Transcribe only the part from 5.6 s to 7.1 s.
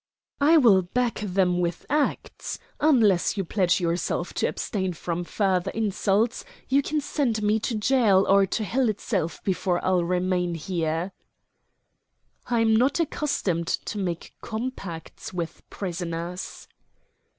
insults, you can